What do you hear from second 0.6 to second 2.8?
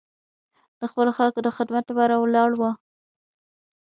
د خپلو خلکو د خدمت لپاره ولاړ و.